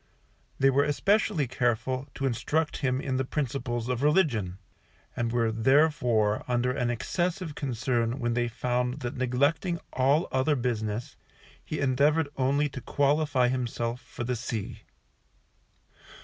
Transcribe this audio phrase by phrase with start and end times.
[0.57, 4.57] They were especially careful to instruct him in the principles of religion,
[5.15, 11.17] and were therefore under an excessive concern when they found that neglecting all other business,
[11.63, 14.81] he endeavoured only to qualify himself for the sea.